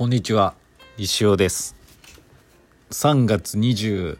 [0.00, 0.54] こんにちは。
[0.96, 1.76] 石尾です。
[2.90, 4.16] 3月28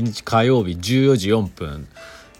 [0.00, 1.88] 日火曜日14時4分。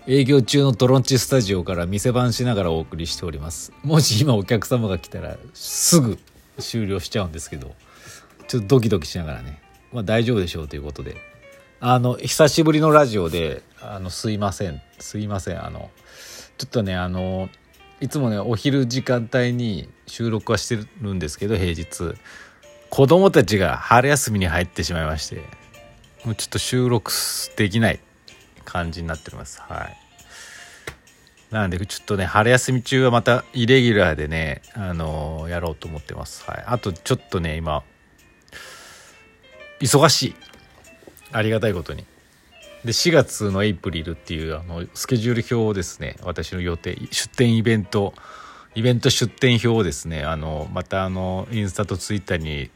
[0.06, 3.72] 営業中のトロンチスタジオから店番しながらお送りしております。
[3.82, 6.20] もし今お客様が来たらすぐ
[6.60, 7.74] 終了しちゃうんですけど
[8.46, 9.60] ちょっとドキドキしながらね。
[9.92, 11.16] まあ大丈夫でしょうということで。
[11.80, 14.80] あの久しぶりのラジオであのすいません。
[15.00, 15.66] すいません。
[15.66, 15.90] あの
[16.58, 17.48] ちょっとねあの
[18.00, 22.14] いつもねお昼時間帯に収録はしてるんですけど平日。
[22.88, 25.42] 子供たちが春休みに入ってしまいまして
[26.24, 27.10] もうちょっと収録
[27.56, 28.00] できない
[28.64, 29.60] 感じになっております。
[29.60, 29.96] はい。
[31.50, 36.44] なんでちょっとね春休み中はまたイレギュラーでねあのー、やろうと思ってます。
[36.48, 36.64] はい。
[36.66, 37.82] あとちょっとね今
[39.80, 40.34] 忙しい。
[41.32, 42.06] ありがたいことに。
[42.86, 48.14] で4月のエイプリルっていうあのスケジュール表をですね私の予定出店イベント
[48.74, 52.70] イベント出店表をですねあのまたあのインスタとツイッターに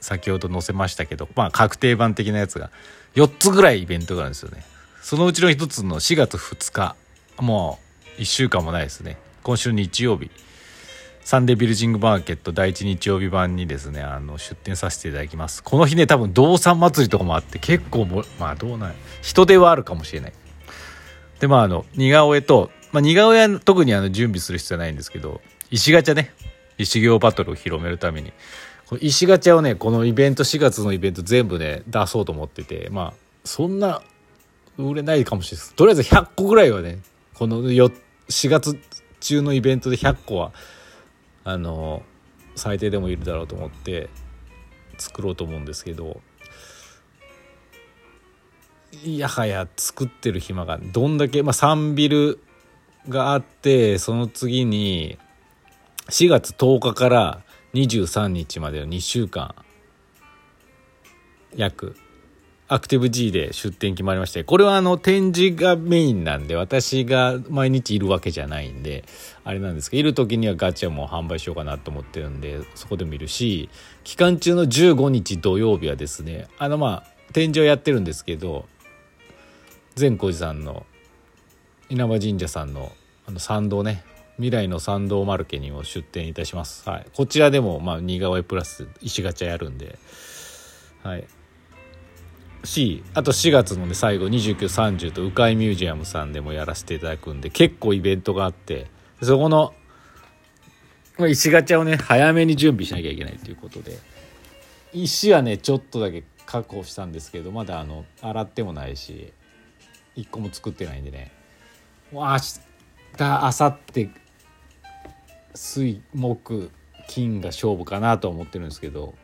[0.00, 2.70] 先ほど載せましたけどまあ確定版的なやつが
[3.16, 4.64] 4つぐらいイベントがあるんですよね。
[5.02, 6.96] そのうちの1つの4月2日
[7.40, 7.78] も
[8.18, 9.18] う1週間もないですね。
[9.42, 10.30] 今週日曜日。
[11.28, 15.62] サンデービルジングマーケット第1日曜日版にですねあの出店させていただきます。
[15.62, 20.32] この日ね多分動産祭りとかもあって結構もまあどうなん人手はあるかもしれない。
[21.38, 26.32] でまああの似顔絵と、まあ、似顔絵は特にあの準備する必要はないんですけど石ガチャね
[26.78, 28.32] 石行バトルを広めるために。
[28.86, 33.12] この石ガチャをねこのイベント4月のイベント全部ね出そうと思っててまあ
[33.44, 34.00] そんな
[34.78, 35.74] 売れないかもしれないです。
[35.74, 37.00] とりあえず100個ぐらいはね
[37.34, 37.92] この4
[38.48, 38.80] 月
[39.20, 40.52] 中のイベントで100個は
[41.48, 42.02] あの
[42.56, 44.10] 最低でもいるだろうと思って
[44.98, 46.20] 作ろうと思うんですけど
[49.02, 52.38] いやはや作ってる暇がどんだけ、まあ、3ビル
[53.08, 55.16] があってその次に
[56.10, 57.42] 4月10日から
[57.72, 59.54] 23日までの2週間
[61.56, 61.96] 約
[62.70, 69.04] アクティブ G で出店決まりまして、これはあの展示がメインなんで、私が毎日いるわけじゃないんで、
[69.44, 73.70] あれなんですけど、いる時にはガチャも販売しようかなと思ってるんで、そこでもいるし、
[74.04, 78.66] 期間中の15日土曜日はですね、あのまあ、展示をやってるんですけど、
[79.94, 80.84] 善光寺さんの、
[81.88, 82.92] 稲葉神社さんの
[83.26, 84.04] あの参道ね、
[84.36, 86.88] 未来の参道マルケにも出店いたします。
[86.88, 87.06] はい。
[87.14, 89.98] こちらでも、まあ、似顔絵プラス石ガチャやるんで、
[91.02, 91.26] はい。
[92.64, 98.86] しあと4月のね最後2930と鵜飼ミュージアムさんでもやらせていただくんで結構イベントがあって
[99.22, 99.74] そこの
[101.26, 103.98] 石ガチャをね早めに準備しなきゃいけないということで
[104.92, 109.32] 石はねちょっとだけ確保したんですけどまだあの洗ってもないし
[110.16, 111.32] 1個も作ってないんでね
[112.12, 112.60] もう明日
[113.20, 114.10] 明後日
[115.54, 116.70] 水木
[117.08, 119.14] 金が勝負かなと思ってるんですけど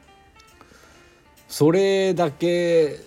[1.48, 2.98] それだけ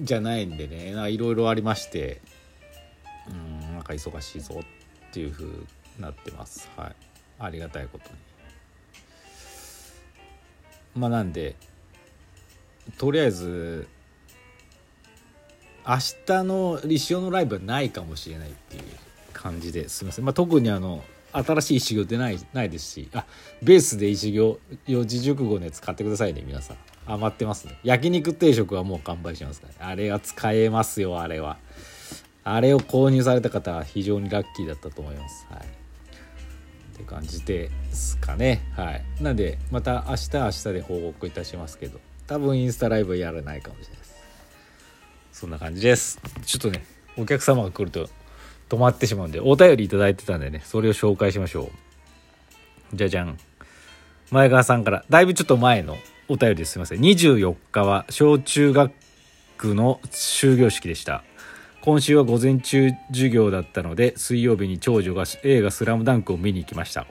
[0.00, 0.92] じゃないんでね。
[1.10, 2.20] いろいろありまして。
[3.28, 5.66] うんなんか忙しいぞっていうふうに
[5.98, 6.70] なってます。
[6.76, 6.94] はい。
[7.38, 8.16] ありがたいことに。
[10.96, 11.56] まあなんで
[12.98, 13.86] とりあえず
[15.86, 15.96] 明
[16.26, 18.82] 日の立証のライブはないかもしれないっていう
[19.32, 23.26] 感じですみません、まあ、特にあの新しい石行出ないないですしあ
[23.62, 26.76] ベースで石行四字熟語のやつ買ってくださいね皆さん。
[27.06, 27.78] 余ってますね。
[27.84, 31.56] 焼肉定食はもう完売しますから、ね、あれは使えますよあれは。
[32.44, 35.46] あれを購入された方は非常にラッキーだったと思います。
[35.50, 35.60] はい。
[35.60, 38.62] って感じですかね。
[38.76, 39.04] はい。
[39.20, 44.14] なんでまた明日明日で報告いたしますけど多分インスタライブやらないかもしれないです。
[45.32, 46.20] そんな感じです。
[46.44, 46.84] ちょっとね
[47.18, 48.08] お客様が来ると
[48.68, 51.70] 止まってしまうんでお便り頂いてたんでねそれを紹介しましょ
[52.92, 52.96] う。
[52.96, 53.38] じゃじゃん。
[54.30, 55.96] 前川さんからだいぶちょっと前の
[56.28, 56.98] お便りですいません。
[56.98, 58.92] 24日は小中学
[59.62, 61.22] の終業式でした。
[61.82, 67.06] 今週は午前中授業だったので水曜日に長女が映画「スラムダンクを見に行きました。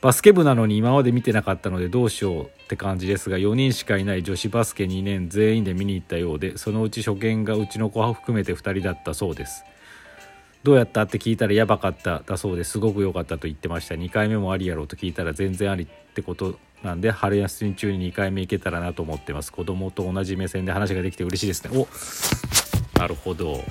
[0.00, 9.62] バスケ部なのに今まで見てなかったのでどうしようって感じですが4人しかいない女子バスケ2年全員で見に行ったようでそのうち初見がうちの子を含めて2人だったそうです。
[10.64, 13.94] どうやったって聞いたらやばかっただそうですごく良かったと言ってました。
[13.94, 19.52] 2回目もありやろうと聞いたら全然ありってことなんで春休み中に2回目行けたらなと思ってます。
[19.52, 21.70] 子供と同じ目線で話ができて嬉しいですね。
[21.78, 23.62] おなるほど。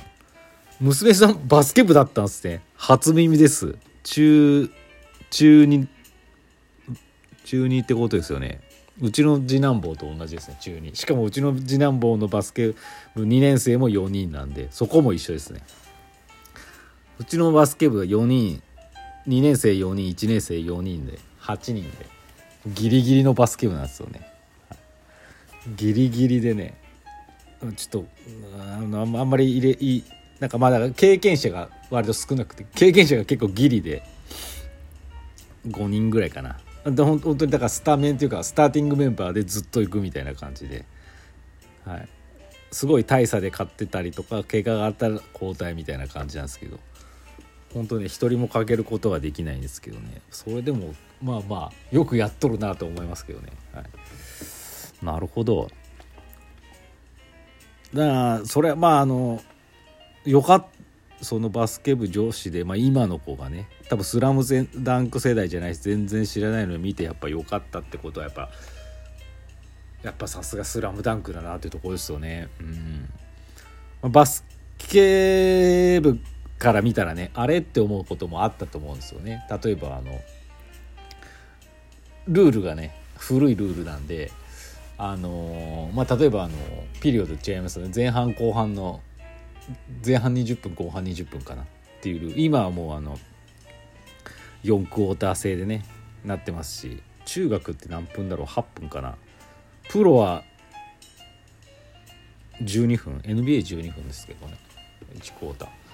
[0.79, 2.61] 娘さんバスケ部だったんですね。
[2.75, 3.77] 初耳です。
[4.03, 4.71] 中
[5.31, 5.87] 中2
[7.45, 8.61] 中2ってことですよね。
[9.01, 10.57] うちの次男坊と同じですね。
[10.61, 12.75] 中2しかもうちの次男坊のバスケ
[13.15, 15.61] 部2年生も4人なんでそこも一緒ですね。
[17.17, 18.61] うちのバスケ部は4人
[19.27, 22.18] 2年生4人1年生4人で8人で。
[22.67, 24.27] ギリギリのバスケ部なんですよね。
[25.75, 26.75] ギリギリでね
[27.75, 28.05] ちょっと
[28.59, 30.03] あのあんまり入れいい
[30.39, 34.03] なんかまだ経験者が割と少なくて経験者が結構ギリで
[35.67, 36.59] 5人ぐらいかな。
[36.85, 40.85] で本当にだからスタメンというかスターティングメンバーでずっと行くみたいな感じで、
[41.85, 42.07] はい、
[42.71, 46.79] すごい大差で勝ってたりとか怪我があったら交代みたいな感じなんですけど。
[47.73, 50.21] 本当に一人もかけることはできないんですけどね。
[50.31, 53.85] それでもまあまあよくやっとるなと思いますけどね、はい、
[55.05, 55.69] なるほど。
[57.93, 59.41] だからそれはまああの
[60.25, 60.79] よかった
[61.21, 64.43] そのバスケ部上司で、まあ、今の子がね多分スラム
[64.77, 68.49] ダンク世代じゃないし全然知らないのを見てやっぱ良かったってことはやっぱ
[70.03, 72.47] やっぱさすがスラムダンクだなっていうところですよね。
[74.03, 74.45] うん、バス
[74.77, 76.19] ケ部
[76.59, 79.45] から見たらねあれって思うこともあったと思うんですよね。
[79.63, 80.11] 例えばあの
[82.27, 84.31] ルールがね古いルールなんで
[84.97, 86.53] あのまあ例えばあの
[87.01, 89.01] ピリオド違いますよね前半後半の
[90.05, 91.65] 前半20分後半20分かなっ
[92.01, 93.17] ていう今はもうあの
[94.63, 95.85] 4クォーター制でね
[96.25, 99.15] なってますし中学って何分だろう8分かな。
[99.89, 100.43] プロは
[102.61, 104.57] 12分 NBA12 分ですけどね
[105.15, 105.88] 1クォーター。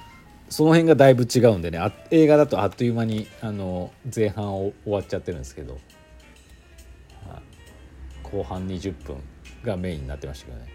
[0.49, 1.77] その辺がだいぶ違うんでね。
[1.79, 5.79] あ映画だとあっという間にあの前半を終わっちゃってるんですけど、
[8.23, 9.17] 後半20分
[9.63, 10.67] がメインになってましたけどね。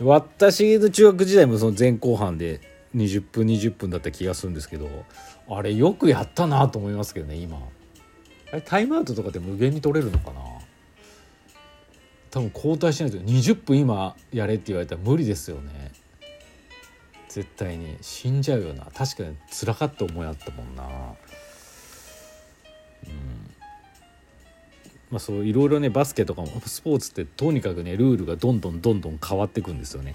[0.00, 2.60] 私の中学時代もその前後半で
[2.94, 4.88] 20分20分だった気がするんですけど
[5.48, 7.58] あれよくやったなと思いますけどね今。
[8.52, 10.40] あれタイムアウトとかで無限に取れるのかな？
[12.30, 15.92] 多分交代しないと20分今やれって言われたら無理ですよね。
[17.36, 18.86] 絶対に死んじゃうよな。
[18.94, 20.84] 確かに辛かった思いあったもんな。
[20.84, 20.90] うん。
[25.10, 30.14] まあ、そういろいろねバスケとかも スポーツってとにかくねルールがどんどんどんどん変わってくんですよね。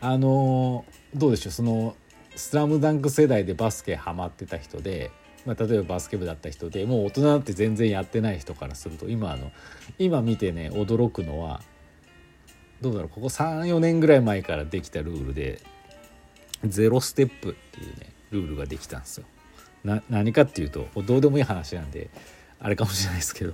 [0.00, 0.84] あの
[1.14, 1.52] どうでしょう。
[1.52, 1.94] その
[2.34, 5.12] 「スラムダンク世代でバスケハマってた人で、
[5.46, 9.52] まあ、例えばバスケ部だった人でもう大人になって全然やってない人からすると今あの
[10.00, 11.62] 今見てね驚くのは
[12.80, 13.08] どうだろう。
[13.08, 15.62] ここ34年ぐらい前からできたルールで
[16.66, 19.26] ゼロステップっていうねルールができたんですよ。
[19.84, 22.08] な何かっていうとどうでもいい話なんで
[22.58, 23.52] あれかもしれないですけど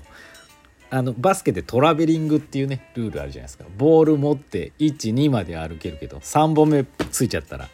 [0.90, 3.64] あのバスケでトラベリングっていうねルールあるじゃないですか。
[3.76, 7.68] ボール持って12まで歩けるけど3本目ついちゃったら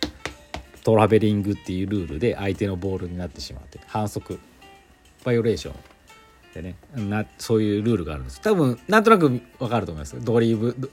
[0.84, 4.38] トラベリングっていうルールで相手のボールになってしまって反則
[5.24, 5.74] バイオレーション
[6.54, 8.40] でねなそういうルールがあるんです。
[8.40, 10.24] 多分なんとなくわかると思います。
[10.24, 10.90] ドリブ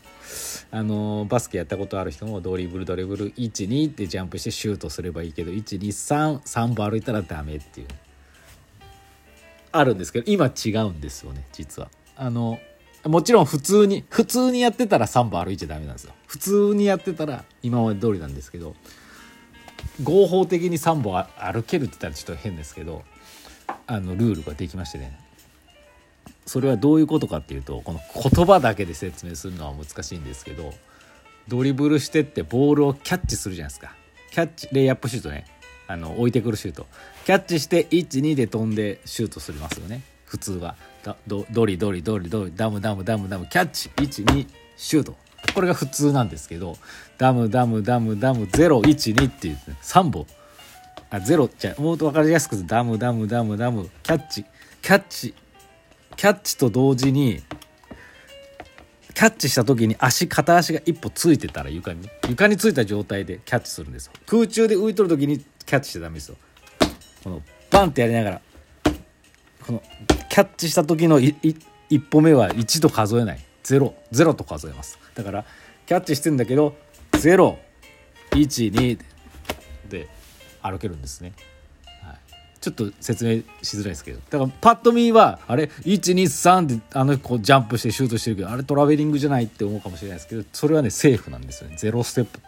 [0.75, 7.88] あのバスケやったことある人もドリブルドリブル12ってジャンプしてシュートすればいいけど1233歩歩いたらダメっていう。
[9.72, 11.90] あるんですけど今違うんですよね実は。
[12.16, 12.58] あの
[13.04, 16.14] もちろん普通に普通にやってたら3歩歩いちゃダメなんですよ。
[16.25, 18.76] 普通にやってたら今まで通りなんですけど
[20.02, 23.04] 合法的に3歩歩けるって言ったらちょっと変ですけど
[23.86, 25.19] あのルールができましてね。
[26.45, 30.73] それはどういうことかっていうとこの言葉だけで説明するのは難しいんですけど
[31.47, 33.95] ドリブルしてってボールをキャッチするじゃないですか。
[34.31, 35.45] キャッチレイアップシュートね。
[35.88, 36.88] あの置いてくるシュート。
[37.26, 40.02] キャッチして12で飛んでシュートしますよね。
[40.26, 40.76] 普通は。
[41.28, 43.45] ドドリドリドリドリダムダムダムダム。
[43.47, 44.47] キャッチ12
[44.78, 45.16] シュート。
[45.54, 46.78] これが普通なんですけど
[47.18, 50.26] ダムダムダムダム012っていう、ね、3本
[51.09, 53.90] あゼロじゃもっと分かりやすくダムダムダムダム。
[54.02, 54.45] キャッチ
[54.81, 55.35] キャッチ
[56.16, 57.42] キャッチと同時に
[59.14, 62.10] キャッチした時に足片足が一歩ついてたら床に。
[62.30, 64.14] 床についた状態でキャッチするんですよ。
[64.26, 66.36] 空中で浮いとる時にキャッチしちゃダメですよ。
[67.24, 68.42] このバンってやりながら
[69.66, 69.84] この
[70.30, 71.36] キャッチした時の一
[72.00, 73.40] 歩目は1と数えない。
[73.64, 75.00] 00と数えます。
[75.16, 75.46] だから
[75.86, 76.76] キャッチしてんだけど
[77.12, 79.00] 012
[79.90, 80.08] で
[80.62, 81.34] 歩けるんですね、
[82.64, 84.22] ちょっと説明しづらいですけど。
[84.30, 91.76] だからパッと見はあれ123ってあの子ジャンプしてシュートしてるけどあれトラベリングじゃないって思うかもしれないですけどそれはねセーフなんですよね。
[91.78, 92.48] ゼロステップって。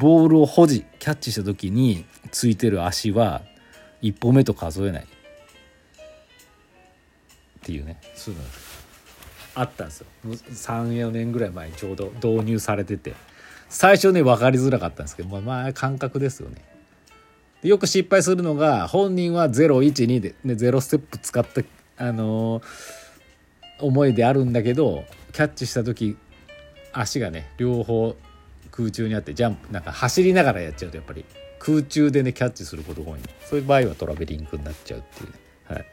[0.00, 3.42] ボールを保持キャッチした時についてる足は
[4.02, 5.04] 一歩目と数えない。
[5.04, 5.06] っ
[7.62, 8.00] ていうね。
[8.16, 8.46] そういうの
[9.54, 10.06] あったんですよ。
[10.26, 13.14] 34年ぐらい前にちょうど導入されてて。
[13.68, 16.64] 最初ね分かりづらかったんですけどまあまあ感覚ですよね。
[17.62, 21.62] よく失敗するのが本人は012で、ね、0ステップ使った
[21.96, 22.64] あのー、
[23.80, 26.16] 思いであるんだけどキャッチした時
[26.92, 28.16] 足がね両方
[28.70, 31.24] 空中にあってジャンプなんか走りながらやっちゃうとやっぱり。
[31.58, 33.20] 空中でねキャッチすることが多い。
[33.44, 35.36] そういう場合はトラベリングになっちゃうっていうね。
[35.64, 35.86] はい。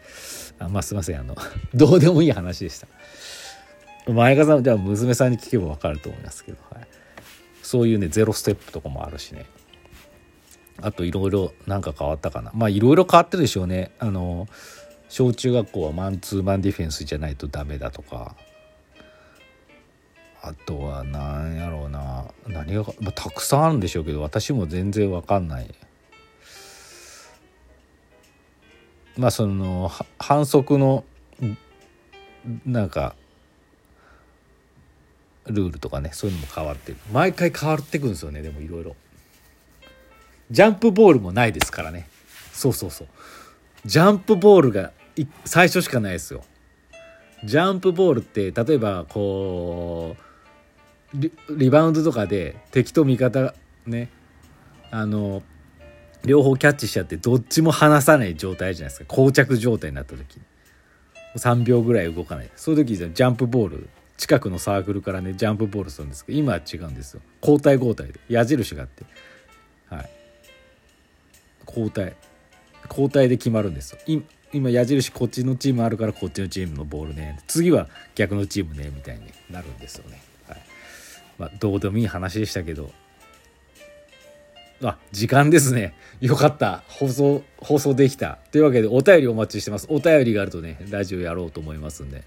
[0.59, 1.19] あまあすいません。
[1.19, 1.35] あの
[1.73, 2.87] どうでもいい話でした。
[4.11, 6.87] 前川さんじゃあ娘さんに聞けば分かると思いますけど、はい、
[7.63, 9.45] そういうねゼロステップとかもあるしね。
[10.81, 12.51] あといろいろ何か変わったかな。
[12.53, 13.91] まあいろいろ変わってるでしょうね。
[13.99, 14.47] あの
[15.09, 18.35] 小中学校はマンツーマンディフェンスじゃないとダメだとか。
[20.41, 22.25] あとは何やろうな。
[22.47, 25.73] 何が、まあ、たくさんあるんでしょうけど私も全然わかんない。
[29.17, 29.89] まあその
[30.19, 31.03] 反則の
[32.65, 33.15] なんか
[35.47, 36.97] ルールとかねそういうのも変わってる。
[37.11, 38.95] 毎回変わってくんですよねでもいろいろ。
[40.51, 42.07] ジャンプボールもないですからね。
[42.53, 43.07] そうそうそう。
[43.85, 44.91] ジャンプボールが
[45.43, 46.43] 最初しかないですよ。
[47.43, 50.15] ジャンプボールって例えばこ
[51.13, 53.53] うリリバウンドとかで敵と味方
[53.85, 54.09] ね
[54.89, 55.43] あの
[56.23, 59.15] 両方キャッチしちゃってどっちも離さない状態じゃないですか。
[59.15, 60.39] 膠着状態になった時
[61.37, 62.49] 3秒ぐらい動かない。
[62.55, 67.21] そういう時ジャンプボール近くのサークルからねジャンプボールするんですけど今は違うんですよ。
[67.41, 68.19] 交代交代で。
[68.29, 69.03] 矢印があって。
[71.67, 72.15] 交代。
[72.89, 74.21] 交代で決まるんですよ。
[74.53, 77.39] 今矢印こっちのチームあるからこっちのチームのボールね。
[77.47, 80.61] 次は逆のチームねみたいになるんですよね、はい。
[81.37, 82.91] まあ、どうでもいい話でしたけど。
[84.83, 85.95] あ時間ですね。
[86.21, 86.83] よかった。
[86.87, 88.37] 放送放送できた。
[88.51, 89.87] というわけでお便りお待ちしてます。
[89.89, 92.23] お便りがあるとねラジオやろうと思いますんで。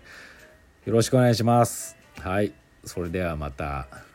[0.87, 1.97] よろしくお願いします。
[2.18, 2.52] はい。
[2.85, 4.08] それではまた。